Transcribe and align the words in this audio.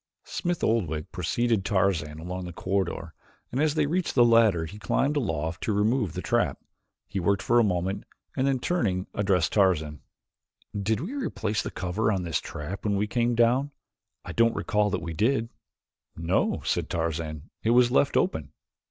Smith 0.25 0.63
Oldwick 0.63 1.11
preceded 1.11 1.63
Tarzan 1.63 2.17
along 2.17 2.45
the 2.45 2.51
corridor 2.51 3.13
and 3.51 3.61
as 3.61 3.75
they 3.75 3.85
reached 3.85 4.15
the 4.15 4.25
ladder 4.25 4.65
he 4.65 4.79
climbed 4.79 5.15
aloft 5.15 5.61
to 5.61 5.71
remove 5.73 6.13
the 6.13 6.23
trap. 6.23 6.57
He 7.07 7.19
worked 7.19 7.43
for 7.43 7.59
a 7.59 7.63
moment 7.63 8.05
and 8.35 8.47
then, 8.47 8.57
turning, 8.57 9.05
addressed 9.13 9.53
Tarzan. 9.53 10.01
"Did 10.75 11.01
we 11.01 11.13
replace 11.13 11.61
the 11.61 11.69
cover 11.69 12.11
on 12.11 12.23
this 12.23 12.41
trap 12.41 12.83
when 12.83 12.95
we 12.95 13.05
came 13.05 13.35
down? 13.35 13.69
I 14.25 14.31
don't 14.31 14.55
recall 14.55 14.89
that 14.89 15.03
we 15.03 15.13
did." 15.13 15.49
"No," 16.15 16.63
said 16.65 16.89
Tarzan, 16.89 17.51
"it 17.61 17.69
was 17.69 17.91
left 17.91 18.17
open." 18.17 18.53